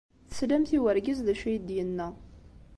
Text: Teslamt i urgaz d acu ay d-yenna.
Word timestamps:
Teslamt 0.29 0.69
i 0.75 0.77
urgaz 0.87 1.19
d 1.25 1.27
acu 1.31 1.45
ay 1.49 1.57
d-yenna. 1.59 2.07